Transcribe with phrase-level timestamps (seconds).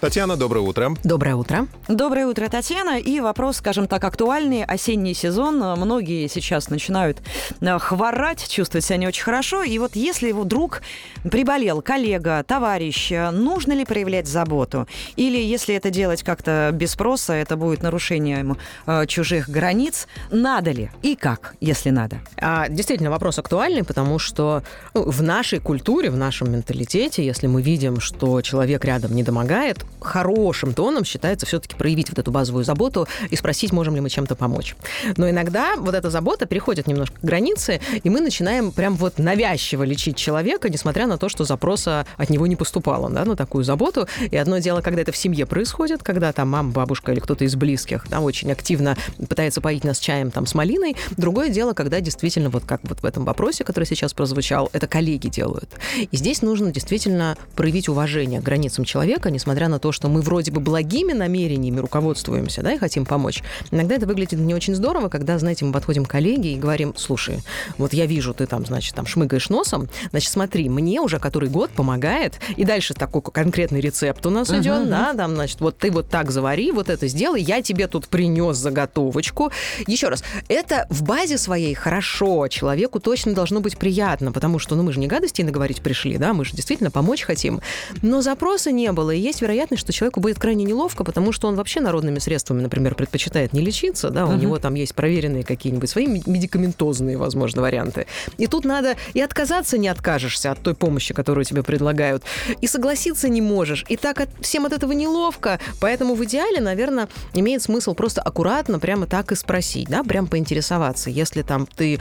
[0.00, 0.94] Татьяна, доброе утро.
[1.02, 1.66] Доброе утро.
[1.88, 3.00] Доброе утро, Татьяна.
[3.00, 4.62] И вопрос, скажем так, актуальный.
[4.62, 5.56] Осенний сезон.
[5.56, 7.18] Многие сейчас начинают
[7.60, 9.64] э, хворать, чувствовать себя не очень хорошо.
[9.64, 10.82] И вот если вдруг
[11.24, 14.86] приболел коллега, товарищ, э, нужно ли проявлять заботу?
[15.16, 18.56] Или если это делать как-то без спроса, это будет нарушением
[18.86, 20.06] э, чужих границ?
[20.30, 20.92] Надо ли?
[21.02, 22.20] И как, если надо?
[22.36, 24.62] А, действительно, вопрос актуальный, потому что
[24.94, 29.84] ну, в нашей культуре, в нашем менталитете, если мы видим, что человек рядом не домогает,
[30.00, 34.34] хорошим тоном считается все-таки проявить вот эту базовую заботу и спросить, можем ли мы чем-то
[34.34, 34.76] помочь.
[35.16, 39.82] Но иногда вот эта забота переходит немножко к границе, и мы начинаем прям вот навязчиво
[39.82, 44.06] лечить человека, несмотря на то, что запроса от него не поступало, да, на такую заботу.
[44.30, 47.56] И одно дело, когда это в семье происходит, когда там мама, бабушка или кто-то из
[47.56, 48.96] близких, да, очень активно
[49.28, 50.96] пытается поить нас чаем там с малиной.
[51.16, 55.28] Другое дело, когда действительно вот как вот в этом вопросе, который сейчас прозвучал, это коллеги
[55.28, 55.70] делают.
[55.96, 60.20] И здесь нужно действительно проявить уважение к границам человека, несмотря на на то, что мы
[60.20, 65.08] вроде бы благими намерениями руководствуемся, да, и хотим помочь, иногда это выглядит не очень здорово,
[65.08, 67.38] когда, знаете, мы подходим к коллеге и говорим, слушай,
[67.78, 71.70] вот я вижу, ты там, значит, там шмыгаешь носом, значит, смотри, мне уже который год
[71.70, 74.90] помогает, и дальше такой конкретный рецепт у нас uh-huh, идет, uh-huh.
[74.90, 78.58] да, там, значит, вот ты вот так завари, вот это сделай, я тебе тут принес
[78.58, 79.52] заготовочку.
[79.86, 84.82] Еще раз, это в базе своей хорошо, человеку точно должно быть приятно, потому что, ну,
[84.82, 87.62] мы же не гадости наговорить пришли, да, мы же действительно помочь хотим,
[88.02, 91.56] но запроса не было, и есть вероятность, что человеку будет крайне неловко, потому что он
[91.56, 94.40] вообще народными средствами, например, предпочитает не лечиться, да, у uh-huh.
[94.40, 98.06] него там есть проверенные какие-нибудь свои медикаментозные, возможно, варианты.
[98.36, 102.24] И тут надо и отказаться не откажешься от той помощи, которую тебе предлагают,
[102.60, 103.84] и согласиться не можешь.
[103.88, 108.78] И так от, всем от этого неловко, поэтому в идеале, наверное, имеет смысл просто аккуратно
[108.78, 111.10] прямо так и спросить, да, прям поинтересоваться.
[111.10, 112.00] Если там ты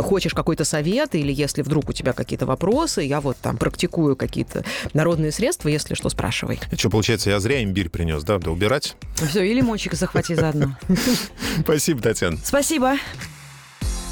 [0.00, 4.64] хочешь какой-то совет или если вдруг у тебя какие-то вопросы, я вот там практикую какие-то
[4.92, 6.60] народные средства, если что, спрашивай.
[6.76, 8.38] Что, получается, я зря имбирь принес, да?
[8.38, 8.96] Да убирать?
[9.14, 10.76] Все, и лимончик захвати заодно.
[11.60, 12.38] Спасибо, Татьяна.
[12.42, 12.96] Спасибо.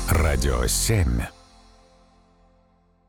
[0.08, 1.41] Радио 7.